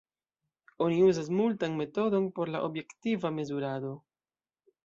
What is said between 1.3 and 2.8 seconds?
multan metodon por la